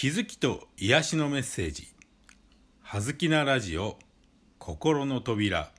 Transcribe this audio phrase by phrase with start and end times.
[0.00, 1.88] 気づきと癒しのメッセージ
[2.82, 3.98] 「はずきなラジオ
[4.60, 5.72] 心の扉」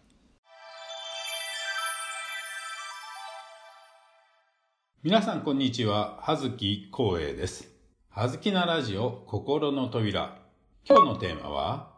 [5.04, 6.20] 皆さんこんにちは。
[6.22, 7.70] 葉月光栄です。
[8.10, 10.38] はずきなラジオ心の扉。
[10.84, 11.94] 今日のテーマは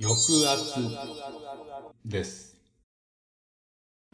[0.00, 0.80] 抑圧
[2.06, 2.58] です。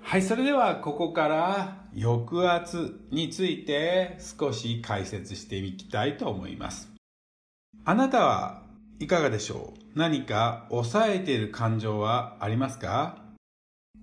[0.02, 6.95] はい、それではここから抑圧について少し解説していきたいと思います。
[7.84, 8.62] あなたは
[8.98, 9.80] いかがでしょう？
[9.98, 13.18] 何か抑えている感情はありますか？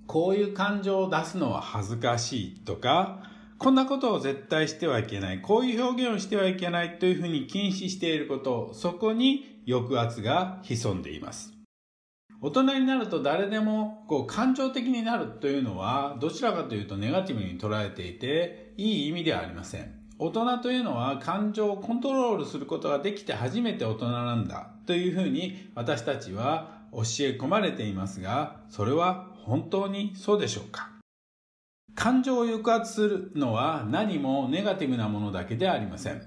[0.08, 3.24] こういう感情を出すのは恥ずかしいとか、
[3.58, 11.54] こんなことを絶対してはいけない、こういう表現をしてはいけないというふうに禁止していること、そこに抑圧が潜んでいます。
[12.42, 20.03] 大人になると誰でもこう感情的になるというのはどちらかというとネガティブに捉えていていい意味ではありません。
[20.26, 27.04] 大人というのは感情をコントロールすることができて初めて大人なんだというふうに私たちは教え
[27.38, 30.92] 込まれていますが、それは本当にそうでしょうか？
[31.94, 36.22] 感情を抑圧するのは何もネガティブなものだけではありません。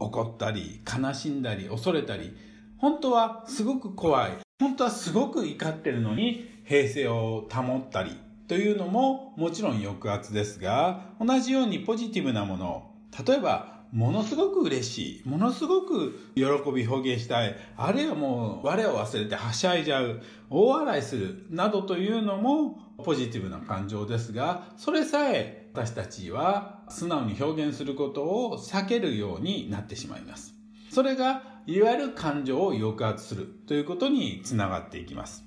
[0.00, 2.34] 怒ったり、悲しんだり、恐れたり、
[2.78, 8.18] 本当はすごく怖い、本当はすごく怒ってるのに平静を保ったり
[8.48, 12.90] というのももちろん抑圧ですが、同じようにポジティブなもの、
[13.26, 16.42] 例えばものすごく嬉しい、ものすごく喜
[16.74, 30.54] び表現したい、あるいはもう我を忘れてはしゃいじゃう、大笑いする、などというのもポジティブな感情ですが、それさえ私たちは素直に表現することを避けるようになってしまいます。
[30.90, 35.44] それがいわゆる感情を抑圧するということにつながっていきます。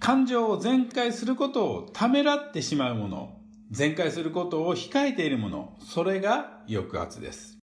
[0.00, 3.43] 感情を全開することをためらってしまうもの、
[3.74, 7.58] 全開することを控えているもの、それが抑圧です。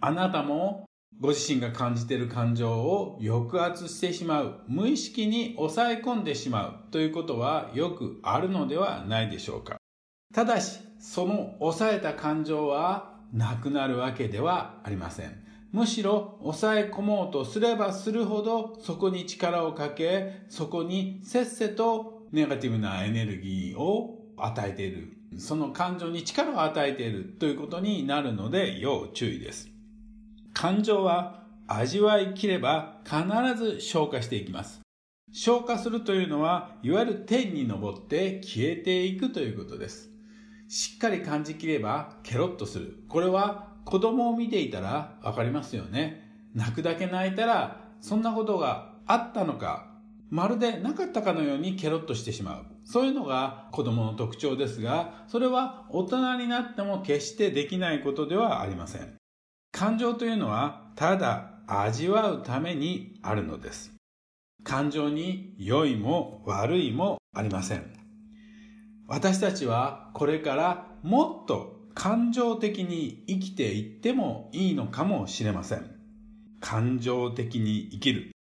[0.00, 0.86] あなたも
[1.20, 9.76] ご自身が感じている感情を抑圧してしまう、無意識に抑え込んでしまうということはよくあるのではないでしょうか。
[10.34, 15.44] ただし、その抑えた感情はなくなるわけではありません。
[15.72, 25.16] むしろ抑え込もうとすればするほどそこに力をかけ、そこにせっせとネガティブなエネルギーを与えている。
[25.38, 29.68] その感情に力を与えているということになるので要注意です。
[30.52, 33.22] 感情は味わいきれば必
[33.56, 34.80] ず消化していきます。
[35.32, 40.10] 消化するというのは、いわゆる天に昇って消えていくということです。
[40.68, 42.98] しっかり感じきればケロッとする。
[43.08, 46.30] これは子供を見ていたらわかりますよね。
[46.54, 49.93] 泣くだけ泣いたら、そんなことがあったのか、
[50.30, 52.66] まるでなかったかのようにケロッとしてしまう。
[52.84, 59.16] そういうのが子供の特徴ですが、それは大人になっても決してできないことではありません。
[59.72, 63.92] 感情というのは、ただ味わうためにあるのです。
[64.62, 67.92] 感情に良いも悪いもありません。
[69.06, 75.90] 私たちはこれからもっと感情的に生きていってもいいのかもしれません。
[76.60, 78.33] 感情的に生きる。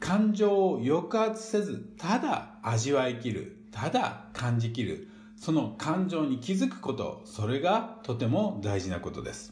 [0.00, 3.64] 感情を抑圧せず、ただ味わいきる。
[3.70, 5.08] ただ感じきる。
[5.36, 9.50] その感情に気づくこと、それがとても大事なことです。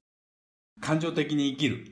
[0.80, 1.86] 感情的に生きる。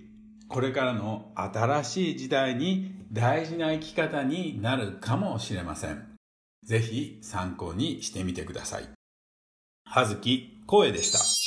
[0.49, 6.11] これからの新しい時代に大事な生き方になるかもしれません。
[6.65, 8.89] ぜひ参考にしてみてください。
[9.85, 11.40] はずき、声でした。